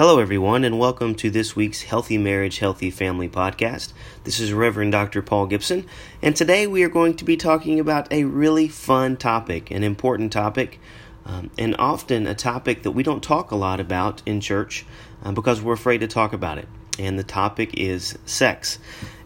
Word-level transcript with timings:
Hello, 0.00 0.18
everyone, 0.18 0.64
and 0.64 0.78
welcome 0.78 1.14
to 1.16 1.28
this 1.28 1.54
week's 1.54 1.82
Healthy 1.82 2.16
Marriage, 2.16 2.60
Healthy 2.60 2.90
Family 2.90 3.28
podcast. 3.28 3.92
This 4.24 4.40
is 4.40 4.50
Reverend 4.50 4.92
Dr. 4.92 5.20
Paul 5.20 5.44
Gibson, 5.44 5.84
and 6.22 6.34
today 6.34 6.66
we 6.66 6.82
are 6.84 6.88
going 6.88 7.16
to 7.16 7.24
be 7.26 7.36
talking 7.36 7.78
about 7.78 8.10
a 8.10 8.24
really 8.24 8.66
fun 8.66 9.18
topic, 9.18 9.70
an 9.70 9.84
important 9.84 10.32
topic, 10.32 10.80
um, 11.26 11.50
and 11.58 11.76
often 11.78 12.26
a 12.26 12.34
topic 12.34 12.82
that 12.84 12.92
we 12.92 13.02
don't 13.02 13.22
talk 13.22 13.50
a 13.50 13.56
lot 13.56 13.78
about 13.78 14.22
in 14.24 14.40
church 14.40 14.86
uh, 15.22 15.32
because 15.32 15.60
we're 15.60 15.74
afraid 15.74 15.98
to 15.98 16.08
talk 16.08 16.32
about 16.32 16.56
it. 16.56 16.68
And 16.98 17.18
the 17.18 17.22
topic 17.22 17.74
is 17.74 18.16
sex. 18.24 18.78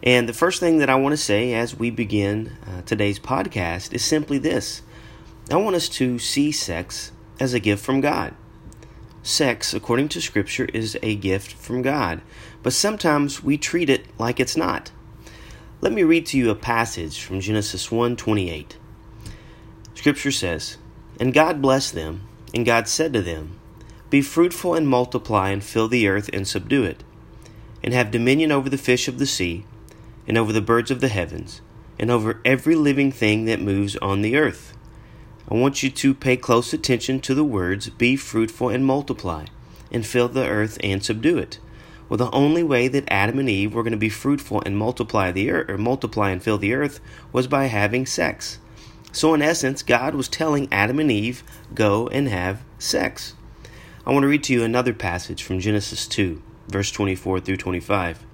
And 0.03 0.27
the 0.27 0.33
first 0.33 0.59
thing 0.59 0.79
that 0.79 0.89
I 0.89 0.95
want 0.95 1.13
to 1.13 1.17
say 1.17 1.53
as 1.53 1.79
we 1.79 1.89
begin 1.89 2.51
uh, 2.67 2.81
today's 2.81 3.17
podcast 3.17 3.93
is 3.93 4.03
simply 4.03 4.39
this 4.39 4.81
I 5.49 5.55
want 5.55 5.77
us 5.77 5.87
to 5.87 6.19
see 6.19 6.51
sex 6.51 7.13
as 7.39 7.53
a 7.53 7.61
gift 7.61 7.81
from 7.81 8.01
God. 8.01 8.35
Sex, 9.25 9.73
according 9.73 10.07
to 10.09 10.21
Scripture, 10.21 10.65
is 10.71 10.99
a 11.01 11.15
gift 11.15 11.53
from 11.53 11.81
God, 11.81 12.21
but 12.61 12.73
sometimes 12.73 13.43
we 13.43 13.57
treat 13.57 13.89
it 13.89 14.05
like 14.19 14.39
it's 14.39 14.55
not. 14.55 14.91
Let 15.81 15.93
me 15.93 16.03
read 16.03 16.27
to 16.27 16.37
you 16.37 16.51
a 16.51 16.55
passage 16.55 17.19
from 17.23 17.39
Genesis 17.39 17.91
1:28. 17.91 18.75
Scripture 19.95 20.31
says, 20.31 20.77
"And 21.19 21.33
God 21.33 21.59
blessed 21.59 21.95
them, 21.95 22.21
and 22.53 22.67
God 22.67 22.87
said 22.87 23.13
to 23.13 23.21
them, 23.23 23.55
Be 24.11 24.21
fruitful 24.21 24.75
and 24.75 24.87
multiply 24.87 25.49
and 25.49 25.63
fill 25.63 25.87
the 25.87 26.07
earth 26.07 26.29
and 26.31 26.47
subdue 26.47 26.83
it, 26.83 27.03
and 27.83 27.95
have 27.95 28.11
dominion 28.11 28.51
over 28.51 28.69
the 28.69 28.77
fish 28.77 29.07
of 29.07 29.17
the 29.17 29.25
sea, 29.25 29.65
and 30.27 30.37
over 30.37 30.53
the 30.53 30.61
birds 30.61 30.91
of 30.91 31.01
the 31.01 31.07
heavens, 31.07 31.61
and 31.97 32.11
over 32.11 32.41
every 32.45 32.75
living 32.75 33.11
thing 33.11 33.45
that 33.45 33.59
moves 33.59 33.95
on 34.03 34.21
the 34.21 34.35
earth." 34.35 34.74
I 35.49 35.53
want 35.53 35.83
you 35.83 35.91
to 35.91 36.13
pay 36.15 36.37
close 36.37 36.73
attention 36.73 37.19
to 37.21 37.35
the 37.35 37.43
words 37.43 37.89
be 37.89 38.15
fruitful 38.15 38.69
and 38.69 38.83
multiply, 38.83 39.45
and 39.91 40.05
fill 40.05 40.27
the 40.27 40.47
earth 40.47 40.79
and 40.83 41.03
subdue 41.03 41.37
it. 41.37 41.59
Well, 42.09 42.17
the 42.17 42.31
only 42.31 42.63
way 42.63 42.87
that 42.87 43.03
Adam 43.07 43.37
and 43.37 43.49
Eve 43.49 43.73
were 43.73 43.83
going 43.83 43.91
to 43.91 43.97
be 43.97 44.09
fruitful 44.09 44.63
and 44.65 44.75
multiply 44.75 45.31
the 45.31 45.51
earth, 45.51 45.69
or 45.69 45.77
multiply 45.77 46.31
and 46.31 46.41
fill 46.41 46.57
the 46.57 46.73
earth, 46.73 46.99
was 47.31 47.45
by 47.45 47.65
having 47.65 48.07
sex. 48.07 48.57
So, 49.11 49.35
in 49.35 49.41
essence, 49.43 49.83
God 49.83 50.15
was 50.15 50.27
telling 50.27 50.67
Adam 50.71 50.99
and 50.99 51.11
Eve, 51.11 51.43
go 51.75 52.07
and 52.07 52.27
have 52.27 52.63
sex. 52.79 53.35
I 54.05 54.11
want 54.11 54.23
to 54.23 54.27
read 54.27 54.43
to 54.45 54.53
you 54.53 54.63
another 54.63 54.93
passage 54.93 55.43
from 55.43 55.59
Genesis 55.59 56.07
2, 56.07 56.41
verse 56.67 56.91
24 56.91 57.39
through 57.39 57.57
25. 57.57 58.25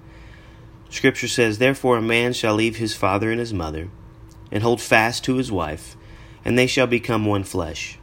Scripture 0.88 1.28
says, 1.28 1.58
Therefore 1.58 1.98
a 1.98 2.02
man 2.02 2.32
shall 2.32 2.54
leave 2.54 2.76
his 2.76 2.94
father 2.94 3.30
and 3.30 3.40
his 3.40 3.52
mother, 3.52 3.90
and 4.50 4.62
hold 4.62 4.80
fast 4.80 5.24
to 5.24 5.36
his 5.36 5.52
wife 5.52 5.96
and 6.44 6.58
they 6.58 6.66
shall 6.66 6.86
become 6.86 7.26
one 7.26 7.44
flesh. 7.44 7.98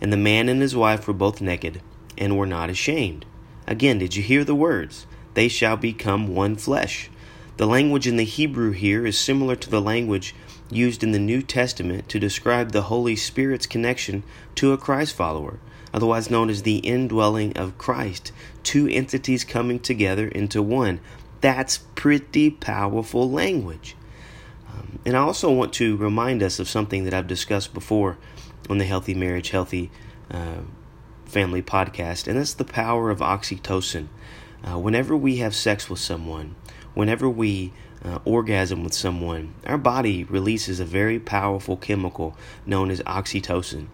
And 0.00 0.12
the 0.12 0.16
man 0.16 0.48
and 0.48 0.60
his 0.60 0.76
wife 0.76 1.06
were 1.06 1.14
both 1.14 1.40
naked, 1.40 1.80
and 2.18 2.36
were 2.36 2.46
not 2.46 2.70
ashamed. 2.70 3.24
Again, 3.66 3.98
did 3.98 4.16
you 4.16 4.22
hear 4.22 4.44
the 4.44 4.54
words? 4.54 5.06
They 5.34 5.48
shall 5.48 5.76
become 5.76 6.34
one 6.34 6.56
flesh. 6.56 7.10
The 7.56 7.66
language 7.66 8.06
in 8.06 8.16
the 8.16 8.24
Hebrew 8.24 8.72
here 8.72 9.06
is 9.06 9.18
similar 9.18 9.56
to 9.56 9.70
the 9.70 9.80
language 9.80 10.34
used 10.70 11.02
in 11.02 11.12
the 11.12 11.18
New 11.18 11.40
Testament 11.40 12.08
to 12.08 12.18
describe 12.18 12.72
the 12.72 12.82
Holy 12.82 13.16
Spirit's 13.16 13.66
connection 13.66 14.24
to 14.56 14.72
a 14.72 14.78
Christ 14.78 15.14
follower, 15.14 15.58
otherwise 15.92 16.30
known 16.30 16.50
as 16.50 16.62
the 16.62 16.78
indwelling 16.78 17.56
of 17.56 17.78
Christ, 17.78 18.32
two 18.62 18.88
entities 18.88 19.44
coming 19.44 19.78
together 19.78 20.26
into 20.28 20.62
one. 20.62 21.00
That's 21.40 21.78
pretty 21.94 22.50
powerful 22.50 23.30
language. 23.30 23.96
And 25.04 25.16
I 25.16 25.20
also 25.20 25.50
want 25.52 25.72
to 25.74 25.96
remind 25.96 26.42
us 26.42 26.58
of 26.58 26.68
something 26.68 27.04
that 27.04 27.14
I've 27.14 27.26
discussed 27.26 27.74
before 27.74 28.18
on 28.68 28.78
the 28.78 28.84
Healthy 28.84 29.14
Marriage, 29.14 29.50
Healthy 29.50 29.90
uh, 30.30 30.62
Family 31.26 31.62
podcast, 31.62 32.26
and 32.28 32.38
that's 32.38 32.54
the 32.54 32.64
power 32.64 33.10
of 33.10 33.18
oxytocin. 33.18 34.08
Uh, 34.62 34.78
whenever 34.78 35.16
we 35.16 35.36
have 35.36 35.54
sex 35.54 35.90
with 35.90 35.98
someone, 35.98 36.54
whenever 36.94 37.28
we 37.28 37.72
uh, 38.04 38.18
orgasm 38.24 38.84
with 38.84 38.94
someone, 38.94 39.54
our 39.66 39.78
body 39.78 40.24
releases 40.24 40.80
a 40.80 40.84
very 40.84 41.18
powerful 41.18 41.76
chemical 41.76 42.36
known 42.66 42.90
as 42.90 43.00
oxytocin. 43.02 43.86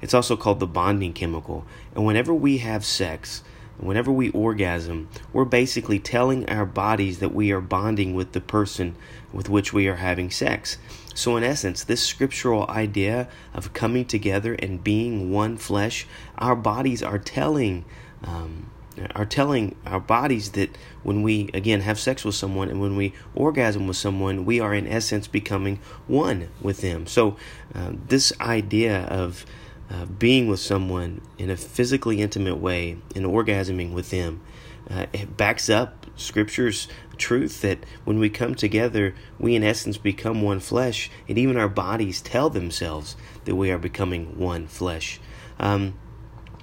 It's 0.00 0.14
also 0.14 0.36
called 0.36 0.60
the 0.60 0.66
bonding 0.66 1.12
chemical. 1.12 1.64
And 1.94 2.04
whenever 2.04 2.32
we 2.34 2.58
have 2.58 2.84
sex, 2.84 3.42
whenever 3.78 4.10
we 4.10 4.30
orgasm, 4.30 5.08
we're 5.32 5.44
basically 5.44 5.98
telling 5.98 6.48
our 6.48 6.66
bodies 6.66 7.18
that 7.18 7.34
we 7.34 7.52
are 7.52 7.60
bonding 7.60 8.14
with 8.14 8.32
the 8.32 8.40
person 8.40 8.96
with 9.32 9.48
which 9.48 9.72
we 9.72 9.86
are 9.86 9.96
having 9.96 10.30
sex. 10.30 10.78
So, 11.14 11.36
in 11.36 11.44
essence, 11.44 11.84
this 11.84 12.02
scriptural 12.02 12.68
idea 12.68 13.28
of 13.54 13.72
coming 13.72 14.04
together 14.04 14.54
and 14.54 14.82
being 14.84 15.30
one 15.30 15.56
flesh, 15.56 16.06
our 16.38 16.56
bodies 16.56 17.02
are 17.02 17.18
telling. 17.18 17.84
Um, 18.24 18.70
are 19.14 19.26
telling 19.26 19.76
our 19.84 20.00
bodies 20.00 20.52
that 20.52 20.70
when 21.02 21.20
we 21.20 21.50
again 21.52 21.82
have 21.82 22.00
sex 22.00 22.24
with 22.24 22.34
someone 22.34 22.70
and 22.70 22.80
when 22.80 22.96
we 22.96 23.12
orgasm 23.34 23.86
with 23.86 23.96
someone, 23.98 24.46
we 24.46 24.58
are 24.58 24.74
in 24.74 24.86
essence 24.86 25.26
becoming 25.26 25.78
one 26.06 26.48
with 26.62 26.80
them. 26.80 27.06
So, 27.06 27.36
uh, 27.74 27.92
this 28.08 28.32
idea 28.40 29.02
of 29.04 29.44
uh, 29.90 30.04
being 30.06 30.48
with 30.48 30.60
someone 30.60 31.20
in 31.38 31.50
a 31.50 31.56
physically 31.56 32.20
intimate 32.20 32.56
way 32.56 32.98
and 33.14 33.24
orgasming 33.24 33.92
with 33.92 34.10
them. 34.10 34.40
Uh, 34.88 35.06
it 35.12 35.36
backs 35.36 35.68
up 35.68 36.06
Scripture's 36.16 36.88
truth 37.16 37.60
that 37.62 37.78
when 38.04 38.18
we 38.18 38.30
come 38.30 38.54
together, 38.54 39.14
we 39.38 39.54
in 39.54 39.62
essence 39.62 39.98
become 39.98 40.42
one 40.42 40.60
flesh, 40.60 41.10
and 41.28 41.38
even 41.38 41.56
our 41.56 41.68
bodies 41.68 42.20
tell 42.20 42.50
themselves 42.50 43.16
that 43.44 43.56
we 43.56 43.70
are 43.70 43.78
becoming 43.78 44.38
one 44.38 44.66
flesh. 44.66 45.20
Um, 45.58 45.98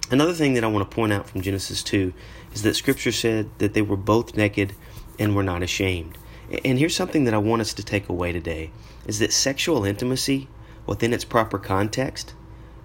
another 0.10 0.34
thing 0.34 0.54
that 0.54 0.64
I 0.64 0.68
want 0.68 0.90
to 0.90 0.96
point 0.96 1.14
out 1.14 1.30
from 1.30 1.42
Genesis 1.42 1.84
2 1.84 2.14
is 2.54 2.62
that 2.64 2.76
Scripture 2.76 3.12
said 3.12 3.50
that 3.60 3.74
they 3.74 3.82
were 3.82 3.98
both 3.98 4.36
naked 4.36 4.74
and 5.20 5.36
were 5.36 5.44
not 5.44 5.64
ashamed. 5.64 6.18
And 6.64 6.78
here's 6.78 6.96
something 6.96 7.24
that 7.24 7.34
I 7.34 7.40
want 7.40 7.62
us 7.62 7.74
to 7.74 7.84
take 7.84 8.10
away 8.10 8.32
today 8.32 8.72
is 9.08 9.20
that 9.20 9.34
sexual 9.34 9.86
intimacy 9.86 10.48
within 10.86 11.14
its 11.14 11.24
proper 11.24 11.58
context 11.58 12.34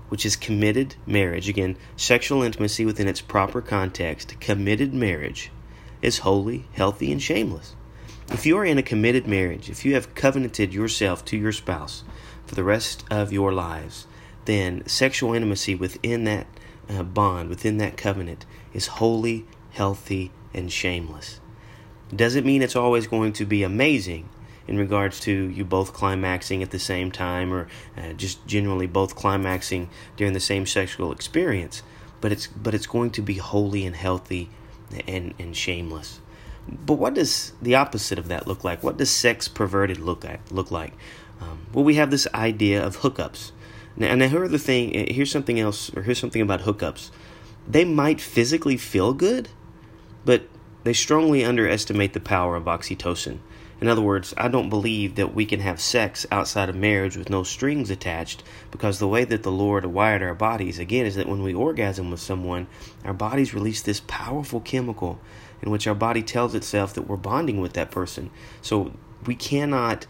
which 0.09 0.27
is 0.27 0.37
committed 0.37 0.95
marriage, 1.07 1.49
again, 1.49 1.77
sexual 1.97 2.43
intimacy 2.43 2.85
within 2.85 3.09
its 3.09 3.21
proper 3.21 3.61
context, 3.61 4.39
committed 4.41 4.95
marriage, 4.95 5.51
is 6.03 6.19
holy, 6.19 6.67
healthy, 6.73 7.13
and 7.13 7.23
shameless. 7.23 7.75
If 8.31 8.45
you 8.45 8.59
are 8.59 8.65
in 8.65 8.79
a 8.79 8.83
committed 8.83 9.27
marriage, 9.27 9.71
if 9.71 9.85
you 9.85 9.95
have 9.95 10.15
covenanted 10.15 10.75
yourself 10.75 11.25
to 11.27 11.37
your 11.37 11.53
spouse 11.53 12.05
for 12.47 12.55
the 12.55 12.65
rest 12.65 13.05
of 13.11 13.33
your 13.33 13.53
lives, 13.53 14.07
then 14.45 14.87
sexual 14.87 15.35
intimacy 15.35 15.75
within 15.75 16.25
that 16.25 16.47
uh, 16.89 17.03
bond, 17.03 17.49
within 17.49 17.79
that 17.79 17.97
covenant, 17.97 18.47
is 18.73 18.87
holy, 18.87 19.47
healthy, 19.71 20.31
and 20.55 20.73
shameless. 20.73 21.41
Doesn't 22.15 22.47
mean 22.47 22.63
it's 22.63 22.77
always 22.77 23.07
going 23.07 23.35
to 23.35 23.45
be 23.45 23.63
amazing, 23.63 24.29
in 24.69 24.79
regards 24.79 25.19
to 25.21 25.33
you 25.33 25.65
both 25.65 25.93
climaxing 25.93 26.63
at 26.63 26.71
the 26.71 26.79
same 26.79 27.11
time 27.11 27.53
or 27.53 27.67
uh, 27.97 28.13
just 28.13 28.47
generally 28.47 28.87
both 28.87 29.17
climaxing 29.17 29.89
during 30.17 30.35
the 30.35 30.41
same 30.41 30.67
sexual 30.67 31.11
experience. 31.11 31.83
But 32.21 32.33
it's 32.33 32.47
but 32.47 32.75
it's 32.75 32.87
going 32.87 33.11
to 33.13 33.23
be 33.23 33.35
holy 33.35 33.87
and 33.87 33.97
healthy 33.97 34.51
and 35.07 35.35
and 35.39 35.57
shameless. 35.57 36.21
But 36.69 36.95
what 36.95 37.15
does 37.15 37.53
the 37.63 37.75
opposite 37.75 38.19
of 38.19 38.29
that 38.29 38.47
look 38.47 38.63
like? 38.63 38.83
What 38.83 38.99
does 38.99 39.11
sex 39.11 39.49
perverted 39.49 39.99
look 39.99 40.25
at 40.25 40.53
look 40.53 40.71
like? 40.71 40.93
Um, 41.41 41.67
well 41.73 41.85
we 41.85 41.95
have 41.95 42.11
this 42.11 42.29
idea 42.35 42.85
of 42.85 42.99
hookups. 42.99 43.53
Now, 43.97 44.15
here 44.15 44.47
the 44.47 44.59
thing 44.59 44.97
uh, 44.97 45.13
here's 45.13 45.31
something 45.31 45.59
else 45.59 45.91
or 45.97 46.03
here's 46.03 46.19
something 46.19 46.43
about 46.43 46.61
hookups. 46.61 47.11
They 47.67 47.85
might 47.85 48.21
physically 48.21 48.77
feel 48.77 49.13
good 49.15 49.49
but 50.25 50.43
they 50.85 50.93
strongly 50.93 51.45
underestimate 51.45 52.13
the 52.13 52.21
power 52.21 52.55
of 52.57 52.65
oxytocin 52.65 53.39
in 53.81 53.87
other 53.87 54.03
words, 54.03 54.35
I 54.37 54.49
don't 54.49 54.71
believe 54.71 55.15
that 55.15 55.35
we 55.35 55.47
can 55.47 55.61
have 55.61 55.81
sex 55.81 56.27
outside 56.33 56.69
of 56.69 56.75
marriage 56.75 57.17
with 57.17 57.31
no 57.31 57.45
strings 57.45 57.91
attached 57.91 58.43
because 58.73 58.99
the 58.99 59.07
way 59.07 59.25
that 59.25 59.45
the 59.45 59.53
Lord 59.53 59.87
wired 59.87 60.23
our 60.23 60.35
bodies, 60.35 60.79
again, 60.81 61.07
is 61.07 61.15
that 61.15 61.29
when 61.29 61.43
we 61.43 61.55
orgasm 61.55 62.11
with 62.11 62.21
someone, 62.21 62.67
our 63.05 63.15
bodies 63.15 63.55
release 63.55 63.81
this 63.81 64.03
powerful 64.07 64.61
chemical 64.61 65.21
in 65.63 65.71
which 65.71 65.87
our 65.87 65.95
body 65.95 66.23
tells 66.23 66.55
itself 66.55 66.93
that 66.95 67.03
we're 67.03 67.17
bonding 67.17 67.61
with 67.61 67.75
that 67.75 67.91
person. 67.91 68.31
So 68.63 68.93
we 69.27 69.37
cannot 69.37 70.07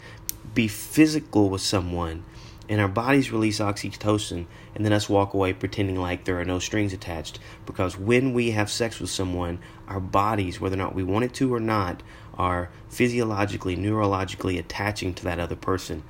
be 0.55 0.67
physical 0.67 1.49
with 1.49 1.61
someone 1.61 2.23
and 2.69 2.79
our 2.79 2.87
bodies 2.87 3.31
release 3.31 3.59
oxytocin 3.59 4.45
and 4.75 4.85
then 4.85 4.93
us 4.93 5.09
walk 5.09 5.33
away 5.33 5.51
pretending 5.51 5.95
like 5.95 6.23
there 6.23 6.39
are 6.39 6.45
no 6.45 6.59
strings 6.59 6.93
attached 6.93 7.39
because 7.65 7.97
when 7.97 8.31
we 8.31 8.51
have 8.51 8.69
sex 8.69 8.99
with 8.99 9.09
someone 9.09 9.59
our 9.87 9.99
bodies 9.99 10.61
whether 10.61 10.75
or 10.75 10.77
not 10.77 10.95
we 10.95 11.03
want 11.03 11.25
it 11.25 11.33
to 11.33 11.53
or 11.53 11.59
not 11.59 12.01
are 12.37 12.69
physiologically 12.87 13.75
neurologically 13.75 14.57
attaching 14.57 15.13
to 15.13 15.23
that 15.23 15.39
other 15.39 15.55
person 15.55 16.03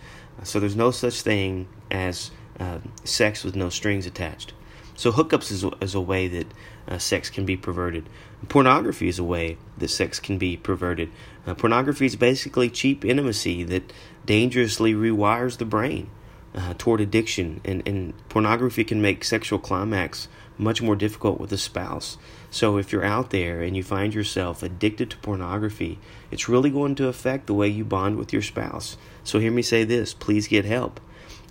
so 0.44 0.60
there's 0.60 0.76
no 0.76 0.92
such 0.92 1.22
thing 1.22 1.68
as 1.90 2.30
uh, 2.60 2.78
sex 3.04 3.44
with 3.44 3.56
no 3.56 3.70
strings 3.70 4.06
attached 4.06 4.54
so 4.96 5.14
hookups 5.14 5.50
is, 5.50 5.66
is 5.80 5.96
a 5.96 6.02
way 6.02 6.28
that 6.28 6.48
uh, 6.86 6.98
sex 6.98 7.30
can 7.30 7.46
be 7.46 7.56
perverted. 7.56 8.10
Pornography 8.50 9.08
is 9.08 9.18
a 9.18 9.24
way 9.24 9.58
that 9.78 9.88
sex 9.88 10.20
can 10.20 10.38
be 10.38 10.58
perverted. 10.58 11.10
Uh, 11.48 11.54
pornography 11.54 12.06
is 12.06 12.18
basically 12.18 12.70
cheap 12.70 13.06
intimacy 13.06 13.64
that 13.64 13.94
dangerously 14.26 14.94
rewires 14.94 15.58
the 15.58 15.64
brain 15.64 16.10
uh, 16.56 16.74
toward 16.78 17.02
addiction, 17.02 17.62
and, 17.64 17.88
and 17.88 18.14
pornography 18.30 18.84
can 18.84 19.02
make 19.02 19.24
sexual 19.24 19.60
climax 19.60 20.28
much 20.58 20.82
more 20.82 20.96
difficult 20.96 21.40
with 21.40 21.52
a 21.54 21.58
spouse. 21.58 22.18
So 22.52 22.78
if 22.78 22.92
you're 22.92 23.06
out 23.06 23.30
there 23.30 23.62
and 23.62 23.78
you 23.78 23.84
find 23.84 24.14
yourself 24.14 24.62
addicted 24.62 25.12
to 25.12 25.18
pornography, 25.18 26.00
it's 26.32 26.50
really 26.50 26.70
going 26.70 26.96
to 26.96 27.08
affect 27.08 27.48
the 27.48 27.54
way 27.54 27.68
you 27.68 27.86
bond 27.86 28.18
with 28.18 28.34
your 28.34 28.42
spouse. 28.42 28.98
So 29.24 29.40
hear 29.40 29.52
me 29.52 29.62
say 29.62 29.84
this 29.84 30.14
please 30.14 30.48
get 30.48 30.66
help. 30.66 31.00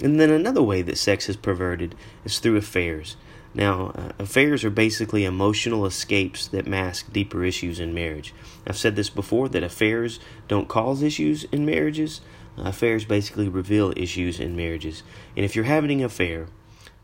And 0.02 0.20
then 0.20 0.30
another 0.30 0.62
way 0.62 0.82
that 0.82 0.98
sex 0.98 1.28
is 1.28 1.36
perverted 1.36 1.94
is 2.24 2.38
through 2.38 2.56
affairs. 2.56 3.16
Now, 3.54 3.92
uh, 3.94 4.12
affairs 4.18 4.62
are 4.62 4.70
basically 4.70 5.24
emotional 5.24 5.86
escapes 5.86 6.46
that 6.48 6.66
mask 6.66 7.12
deeper 7.12 7.44
issues 7.44 7.80
in 7.80 7.94
marriage. 7.94 8.34
I've 8.66 8.76
said 8.76 8.94
this 8.94 9.10
before 9.10 9.48
that 9.48 9.62
affairs 9.62 10.20
don't 10.46 10.68
cause 10.68 11.02
issues 11.02 11.44
in 11.44 11.64
marriages. 11.64 12.20
Affairs 12.66 13.04
basically 13.04 13.48
reveal 13.48 13.92
issues 13.96 14.40
in 14.40 14.56
marriages. 14.56 15.02
And 15.36 15.44
if 15.44 15.54
you're 15.54 15.64
having 15.64 16.00
an 16.00 16.06
affair, 16.06 16.46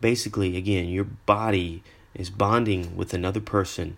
basically, 0.01 0.57
again, 0.57 0.89
your 0.89 1.05
body 1.05 1.83
is 2.15 2.31
bonding 2.31 2.97
with 2.97 3.15
another 3.15 3.41
person. 3.41 3.97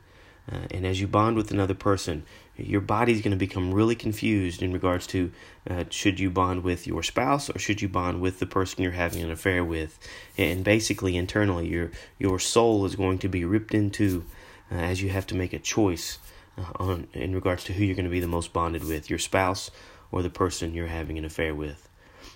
Uh, 0.51 0.61
and 0.71 0.87
as 0.87 1.01
you 1.01 1.09
bond 1.09 1.37
with 1.37 1.51
another 1.51 1.75
person, 1.75 2.25
your 2.57 2.81
body's 2.81 3.21
going 3.21 3.33
to 3.33 3.37
become 3.37 3.75
really 3.75 3.95
confused 3.95 4.63
in 4.63 4.73
regards 4.73 5.07
to 5.09 5.31
uh, 5.69 5.85
should 5.91 6.19
you 6.19 6.31
bond 6.31 6.63
with 6.63 6.87
your 6.87 7.03
spouse 7.03 7.51
or 7.51 7.59
should 7.59 7.83
you 7.83 7.89
bond 7.89 8.21
with 8.21 8.39
the 8.39 8.47
person 8.47 8.83
you're 8.83 8.93
having 8.93 9.23
an 9.23 9.31
affair 9.31 9.65
with 9.65 9.99
and 10.39 10.65
basically 10.65 11.17
internally 11.17 11.69
your 11.69 11.91
your 12.19 12.39
soul 12.39 12.85
is 12.87 12.97
going 12.97 13.19
to 13.19 13.29
be 13.29 13.45
ripped 13.45 13.75
into 13.75 14.25
uh, 14.73 14.77
as 14.77 15.03
you 15.03 15.11
have 15.11 15.27
to 15.27 15.35
make 15.35 15.53
a 15.53 15.59
choice 15.59 16.19
uh, 16.57 16.63
on 16.77 17.07
in 17.13 17.35
regards 17.35 17.65
to 17.65 17.75
who 17.75 17.85
you're 17.85 17.97
going 17.97 18.05
to 18.05 18.11
be 18.11 18.21
the 18.21 18.27
most 18.27 18.53
bonded 18.53 18.85
with 18.85 19.11
your 19.11 19.19
spouse 19.19 19.71
or 20.11 20.23
the 20.23 20.31
person 20.31 20.75
you're 20.75 20.87
having 20.87 21.19
an 21.19 21.25
affair 21.25 21.55
with 21.55 21.89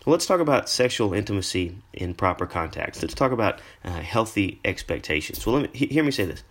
well, 0.04 0.12
let's 0.12 0.26
talk 0.26 0.40
about 0.40 0.70
sexual 0.70 1.12
intimacy 1.12 1.76
in 1.92 2.14
proper 2.14 2.46
context. 2.46 3.02
Let's 3.02 3.14
talk 3.14 3.32
about 3.32 3.60
uh, 3.84 4.00
healthy 4.00 4.58
expectations. 4.64 5.44
Well, 5.44 5.56
let 5.60 5.74
me 5.74 5.86
hear 5.86 6.02
me 6.02 6.10
say 6.10 6.24
this. 6.24 6.42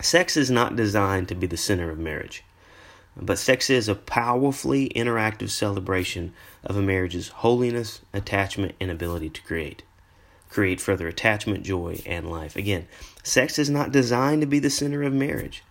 Sex 0.00 0.36
is 0.36 0.50
not 0.50 0.74
designed 0.74 1.28
to 1.28 1.36
be 1.36 1.46
the 1.46 1.56
center 1.56 1.90
of 1.90 1.98
marriage. 1.98 2.44
But 3.16 3.38
sex 3.38 3.70
is 3.70 3.88
a 3.88 3.94
powerfully 3.94 4.90
interactive 4.90 5.50
celebration 5.50 6.34
of 6.64 6.76
a 6.76 6.82
marriage's 6.82 7.28
holiness, 7.28 8.00
attachment, 8.12 8.74
and 8.80 8.90
ability 8.90 9.30
to 9.30 9.42
create. 9.42 9.84
Create 10.50 10.80
further 10.80 11.06
attachment, 11.08 11.64
joy, 11.64 12.02
and 12.04 12.30
life. 12.30 12.56
Again, 12.56 12.88
sex 13.22 13.58
is 13.58 13.70
not 13.70 13.92
designed 13.92 14.42
to 14.42 14.46
be 14.46 14.58
the 14.58 14.70
center 14.70 15.02
of 15.02 15.12
marriage, 15.12 15.62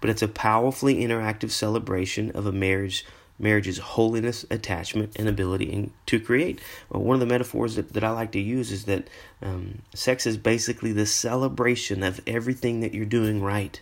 but 0.00 0.10
it's 0.10 0.22
a 0.22 0.28
powerfully 0.28 0.96
interactive 1.04 1.50
celebration 1.50 2.30
of 2.30 2.46
a 2.46 2.52
marriage 2.52 3.04
marriage's 3.38 3.78
holiness, 3.78 4.44
attachment, 4.50 5.12
and 5.16 5.28
ability 5.28 5.90
to 6.06 6.20
create. 6.20 6.60
Well, 6.88 7.02
one 7.02 7.14
of 7.14 7.20
the 7.20 7.26
metaphors 7.26 7.76
that, 7.76 7.92
that 7.92 8.04
I 8.04 8.10
like 8.10 8.32
to 8.32 8.40
use 8.40 8.72
is 8.72 8.84
that 8.84 9.08
um, 9.42 9.82
sex 9.94 10.26
is 10.26 10.36
basically 10.36 10.92
the 10.92 11.06
celebration 11.06 12.02
of 12.02 12.20
everything 12.26 12.80
that 12.80 12.94
you're 12.94 13.04
doing 13.04 13.42
right 13.42 13.80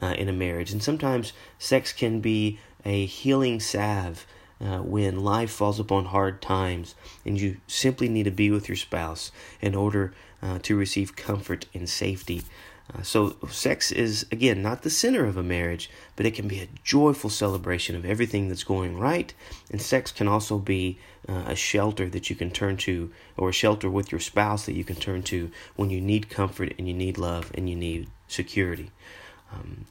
uh, 0.00 0.14
in 0.18 0.28
a 0.28 0.32
marriage. 0.32 0.72
And 0.72 0.82
sometimes 0.82 1.32
sex 1.58 1.92
can 1.92 2.20
be 2.20 2.58
a 2.84 3.06
healing 3.06 3.60
salve 3.60 4.26
uh, 4.60 4.78
when 4.78 5.20
life 5.20 5.50
falls 5.50 5.80
upon 5.80 6.06
hard 6.06 6.40
times 6.40 6.94
and 7.24 7.40
you 7.40 7.56
simply 7.66 8.08
need 8.08 8.24
to 8.24 8.30
be 8.30 8.50
with 8.50 8.68
your 8.68 8.76
spouse 8.76 9.32
in 9.60 9.74
order 9.74 10.14
uh, 10.42 10.58
to 10.60 10.76
receive 10.76 11.16
comfort 11.16 11.66
and 11.74 11.88
safety. 11.88 12.42
Uh, 12.92 13.02
so, 13.02 13.36
sex 13.48 13.90
is, 13.90 14.26
again, 14.30 14.62
not 14.62 14.82
the 14.82 14.90
center 14.90 15.24
of 15.24 15.38
a 15.38 15.42
marriage, 15.42 15.90
but 16.16 16.26
it 16.26 16.34
can 16.34 16.46
be 16.46 16.60
a 16.60 16.68
joyful 16.82 17.30
celebration 17.30 17.96
of 17.96 18.04
everything 18.04 18.48
that's 18.48 18.64
going 18.64 18.98
right. 18.98 19.32
And 19.70 19.80
sex 19.80 20.12
can 20.12 20.28
also 20.28 20.58
be 20.58 20.98
uh, 21.26 21.44
a 21.46 21.56
shelter 21.56 22.10
that 22.10 22.28
you 22.28 22.36
can 22.36 22.50
turn 22.50 22.76
to, 22.78 23.10
or 23.38 23.48
a 23.48 23.54
shelter 23.54 23.88
with 23.88 24.12
your 24.12 24.20
spouse 24.20 24.66
that 24.66 24.74
you 24.74 24.84
can 24.84 24.96
turn 24.96 25.22
to 25.24 25.50
when 25.76 25.88
you 25.88 26.00
need 26.00 26.28
comfort 26.28 26.74
and 26.78 26.86
you 26.86 26.92
need 26.92 27.16
love 27.16 27.50
and 27.54 27.70
you 27.70 27.76
need 27.76 28.08
security. 28.28 28.90
Um, 29.50 29.86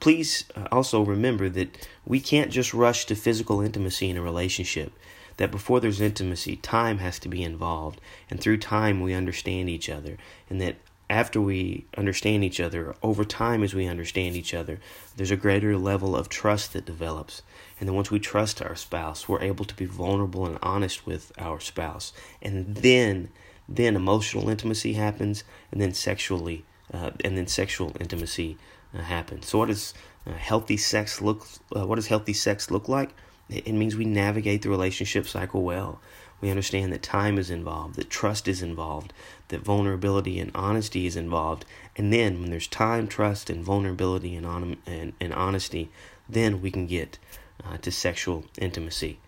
please 0.00 0.44
uh, 0.56 0.68
also 0.72 1.02
remember 1.02 1.48
that 1.50 1.88
we 2.06 2.18
can't 2.18 2.50
just 2.50 2.72
rush 2.72 3.04
to 3.06 3.14
physical 3.14 3.60
intimacy 3.60 4.08
in 4.08 4.16
a 4.16 4.22
relationship. 4.22 4.92
That 5.36 5.50
before 5.50 5.80
there's 5.80 6.00
intimacy, 6.00 6.56
time 6.56 6.98
has 6.98 7.18
to 7.20 7.28
be 7.28 7.42
involved. 7.42 8.00
And 8.30 8.40
through 8.40 8.58
time, 8.58 9.00
we 9.00 9.14
understand 9.14 9.68
each 9.68 9.88
other. 9.88 10.18
And 10.50 10.60
that 10.60 10.76
after 11.12 11.42
we 11.42 11.84
understand 11.94 12.42
each 12.42 12.58
other, 12.58 12.96
over 13.02 13.22
time 13.22 13.62
as 13.62 13.74
we 13.74 13.86
understand 13.86 14.34
each 14.34 14.54
other, 14.54 14.80
there's 15.14 15.30
a 15.30 15.36
greater 15.36 15.76
level 15.76 16.16
of 16.16 16.30
trust 16.30 16.72
that 16.72 16.86
develops. 16.86 17.42
And 17.78 17.86
then 17.86 17.94
once 17.94 18.10
we 18.10 18.18
trust 18.18 18.62
our 18.62 18.74
spouse, 18.74 19.28
we're 19.28 19.42
able 19.42 19.66
to 19.66 19.76
be 19.76 19.84
vulnerable 19.84 20.46
and 20.46 20.58
honest 20.62 21.06
with 21.06 21.30
our 21.36 21.60
spouse. 21.60 22.14
And 22.40 22.76
then, 22.76 23.28
then 23.68 23.94
emotional 23.94 24.48
intimacy 24.48 24.94
happens, 24.94 25.44
and 25.70 25.82
then 25.82 25.92
sexually, 25.92 26.64
uh, 26.94 27.10
and 27.22 27.36
then 27.36 27.46
sexual 27.46 27.94
intimacy 28.00 28.56
uh, 28.94 29.02
happen. 29.02 29.42
So, 29.42 29.58
what 29.58 29.68
does 29.68 29.92
uh, 30.26 30.32
healthy 30.32 30.78
sex 30.78 31.20
look? 31.20 31.46
Uh, 31.76 31.86
what 31.86 31.96
does 31.96 32.06
healthy 32.06 32.32
sex 32.32 32.70
look 32.70 32.88
like? 32.88 33.10
It, 33.52 33.72
means 33.72 33.96
we 33.96 34.04
navigate 34.04 34.62
the 34.62 34.70
relationship 34.70 35.26
cycle 35.26 35.62
well. 35.62 36.00
We 36.40 36.50
understand 36.50 36.92
that 36.92 37.02
time 37.02 37.38
is 37.38 37.50
involved, 37.50 37.94
that 37.96 38.10
trust 38.10 38.48
is 38.48 38.62
involved, 38.62 39.12
that 39.48 39.60
vulnerability 39.60 40.40
and 40.40 40.50
honesty 40.54 41.06
is 41.06 41.16
involved. 41.16 41.64
And 41.96 42.12
then, 42.12 42.40
when 42.40 42.50
there's 42.50 42.66
time, 42.66 43.06
trust, 43.06 43.48
and 43.48 43.64
vulnerability 43.64 44.34
and, 44.34 44.44
on, 44.44 44.76
and, 44.86 45.12
and 45.20 45.32
honesty, 45.32 45.90
then 46.28 46.60
we 46.60 46.70
can 46.70 46.86
get 46.86 47.18
uh, 47.64 47.76
to 47.78 47.92
sexual 47.92 48.44
intimacy. 48.58 49.20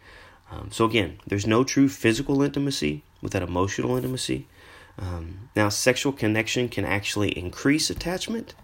Um, 0.51 0.71
so, 0.73 0.85
again, 0.85 1.19
there's 1.27 1.47
no 1.47 1.63
true 1.63 1.89
physical 1.89 2.43
intimacy 2.43 3.05
without 3.23 3.43
emotional 3.43 3.97
intimacy. 3.97 4.49
Um, 4.99 5.51
now, 5.55 5.69
sexual 5.69 6.13
connection 6.13 6.69
can 6.69 6.85
actually 6.85 7.37
increase 7.37 7.91
attachment, 7.91 8.55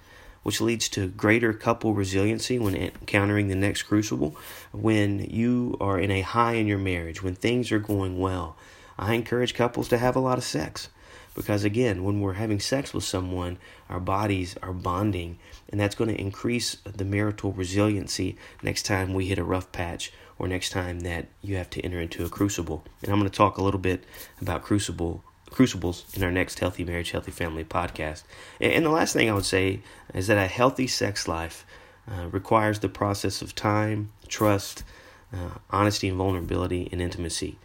which 0.42 0.60
leads 0.60 0.88
to 0.90 1.08
greater 1.08 1.52
couple 1.52 1.94
resiliency 1.94 2.58
when 2.58 2.74
encountering 2.74 3.48
the 3.48 3.54
next 3.54 3.84
crucible. 3.84 4.36
When 4.72 5.20
you 5.20 5.76
are 5.80 5.98
in 5.98 6.10
a 6.10 6.22
high 6.22 6.54
in 6.54 6.66
your 6.66 6.78
marriage, 6.78 7.22
when 7.22 7.34
things 7.34 7.70
are 7.72 7.78
going 7.78 8.18
well, 8.18 8.56
I 8.98 9.14
encourage 9.14 9.54
couples 9.54 9.88
to 9.88 9.98
have 9.98 10.16
a 10.16 10.20
lot 10.20 10.38
of 10.38 10.44
sex. 10.44 10.88
Because 11.34 11.62
again, 11.64 12.02
when 12.02 12.20
we're 12.20 12.34
having 12.34 12.58
sex 12.58 12.92
with 12.92 13.04
someone, 13.04 13.58
our 13.88 14.00
bodies 14.00 14.56
are 14.62 14.72
bonding, 14.72 15.38
and 15.68 15.80
that's 15.80 15.94
going 15.94 16.10
to 16.10 16.20
increase 16.20 16.76
the 16.84 17.04
marital 17.04 17.52
resiliency 17.52 18.36
next 18.62 18.82
time 18.82 19.14
we 19.14 19.26
hit 19.26 19.38
a 19.38 19.44
rough 19.44 19.70
patch 19.70 20.12
or 20.38 20.48
next 20.48 20.70
time 20.70 21.00
that 21.00 21.28
you 21.40 21.56
have 21.56 21.70
to 21.70 21.80
enter 21.82 22.00
into 22.00 22.24
a 22.24 22.28
crucible. 22.28 22.84
And 23.02 23.12
I'm 23.12 23.18
going 23.18 23.30
to 23.30 23.36
talk 23.36 23.58
a 23.58 23.62
little 23.62 23.78
bit 23.78 24.04
about 24.40 24.62
crucible 24.62 25.22
crucibles 25.50 26.04
in 26.14 26.22
our 26.22 26.30
next 26.30 26.58
Healthy 26.58 26.84
Marriage, 26.84 27.10
Healthy 27.10 27.32
Family 27.32 27.64
podcast. 27.64 28.22
And 28.60 28.84
the 28.84 28.90
last 28.90 29.12
thing 29.12 29.28
I 29.28 29.34
would 29.34 29.44
say 29.44 29.80
is 30.14 30.26
that 30.28 30.38
a 30.38 30.46
healthy 30.46 30.86
sex 30.86 31.28
life 31.28 31.66
uh, 32.10 32.28
requires 32.28 32.78
the 32.78 32.88
process 32.88 33.42
of 33.42 33.54
time, 33.54 34.12
trust, 34.28 34.84
uh, 35.32 35.58
honesty, 35.70 36.08
and 36.08 36.16
vulnerability 36.16 36.88
and 36.90 37.00
intimacy. 37.00 37.58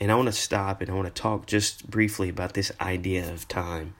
And 0.00 0.10
I 0.10 0.16
want 0.16 0.26
to 0.26 0.32
stop 0.32 0.80
and 0.80 0.90
I 0.90 0.94
want 0.94 1.06
to 1.06 1.22
talk 1.22 1.46
just 1.46 1.88
briefly 1.88 2.28
about 2.28 2.54
this 2.54 2.72
idea 2.80 3.32
of 3.32 3.46
time. 3.46 3.94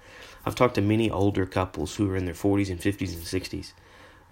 I've 0.44 0.54
talked 0.54 0.76
to 0.76 0.82
many 0.82 1.10
older 1.10 1.46
couples 1.46 1.96
who 1.96 2.10
are 2.10 2.16
in 2.16 2.24
their 2.24 2.34
40s 2.34 2.70
and 2.70 2.80
50s 2.80 3.12
and 3.12 3.22
60s 3.22 3.72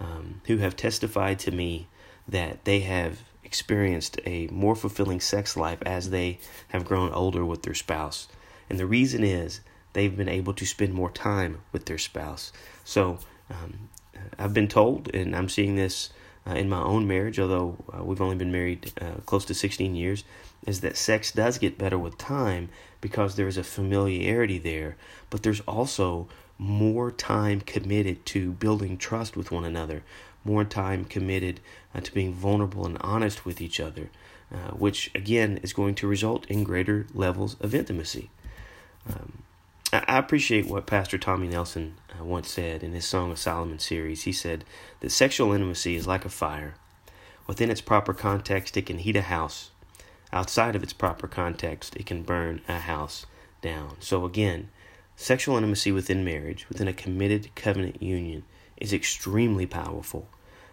um, 0.00 0.40
who 0.47 0.59
have 0.59 0.76
testified 0.76 1.38
to 1.40 1.50
me 1.50 1.88
that 2.26 2.64
they 2.64 2.80
have 2.80 3.21
experienced 3.45 4.18
a 4.26 4.49
more 4.49 4.75
fulfilling 4.75 5.21
sex 5.21 5.57
life 5.57 5.78
as 5.85 6.11
they 6.11 6.38
have 6.68 6.85
grown 6.85 7.12
older 7.12 7.45
with 7.45 7.62
their 7.62 7.75
spouse. 7.75 8.28
And 8.68 8.78
the 8.78 8.87
reason 8.87 9.25
is 9.25 9.61
they've 9.92 10.16
been 10.16 10.28
able 10.28 10.54
to 10.54 10.66
spend 10.66 10.92
more 10.94 11.11
time 11.11 11.61
with 11.73 11.87
their 11.87 11.99
spouse. 11.99 12.52
So 12.85 13.18
um, 13.50 13.88
I've 14.38 14.54
been 14.54 14.68
told, 14.68 15.14
and 15.14 15.35
I'm 15.35 15.49
seeing 15.49 15.76
this 15.76 16.11
uh, 16.47 16.52
in 16.52 16.68
my 16.68 16.80
own 16.80 17.06
marriage, 17.06 17.38
although 17.38 17.76
uh, 17.92 18.04
we've 18.04 18.21
only 18.21 18.37
been 18.37 18.52
married 18.52 18.92
uh, 19.00 19.21
close 19.26 19.44
to 19.47 19.54
16 19.54 19.94
years, 19.94 20.25
is 20.66 20.80
that 20.80 20.97
sex 20.97 21.33
does 21.33 21.59
get 21.59 21.78
better 21.78 21.99
with 21.99 22.18
time 22.18 22.68
because 23.00 23.37
there 23.37 23.49
is 23.49 23.56
a 23.56 23.64
familiarity 23.64 24.59
there, 24.59 24.97
but 25.30 25.42
there's 25.42 25.61
also 25.61 26.28
more 26.59 27.11
time 27.11 27.61
committed 27.61 28.25
to 28.26 28.52
building 28.52 28.97
trust 28.97 29.37
with 29.37 29.50
one 29.50 29.64
another, 29.64 30.02
more 30.44 30.64
time 30.64 31.04
committed 31.04 31.61
uh, 31.94 32.00
to 32.00 32.12
being 32.12 32.33
vulnerable 32.33 32.87
and 32.87 32.99
honest 33.00 33.44
with 33.44 33.61
each 33.61 33.80
other, 33.80 34.11
uh, 34.52 34.71
which 34.71 35.11
again 35.14 35.59
is 35.62 35.73
going 35.73 35.94
to 35.94 36.06
result 36.06 36.47
in 36.47 36.64
greater 36.64 37.06
levels 37.12 37.56
of 37.61 37.75
intimacy. 37.75 38.30
Um, 39.08 39.42
I 39.92 40.18
appreciate 40.18 40.66
what 40.66 40.87
Pastor 40.87 41.18
Tommy 41.18 41.46
Nelson 41.46 41.94
uh, 42.11 42.25
once 42.25 42.50
said 42.50 42.82
in 42.82 42.92
his 42.92 43.04
Song 43.04 43.30
of 43.30 43.38
Solomon 43.38 43.78
series. 43.78 44.23
He 44.23 44.32
said 44.32 44.64
that 45.00 45.11
sexual 45.11 45.52
intimacy 45.52 45.94
is 45.94 46.06
like 46.06 46.25
a 46.25 46.30
fire. 46.30 46.75
Within 47.46 47.70
its 47.70 47.80
proper 47.80 48.12
context, 48.12 48.76
it 48.76 48.87
can 48.87 48.99
heat 48.99 49.16
a 49.16 49.23
house. 49.23 49.70
Outside 50.32 50.75
of 50.75 50.82
its 50.82 50.92
proper 50.92 51.28
context, 51.28 51.94
it 51.94 52.06
can 52.06 52.23
burn 52.23 52.61
a 52.66 52.80
house 52.80 53.26
down. 53.62 53.96
So, 54.00 54.25
again, 54.25 54.70
sexual 55.14 55.56
intimacy 55.56 55.92
within 55.92 56.25
marriage, 56.25 56.68
within 56.68 56.88
a 56.88 56.92
committed 56.92 57.54
covenant 57.54 58.02
union, 58.02 58.42
is 58.76 58.92
extremely 58.92 59.66
powerful. 59.66 60.26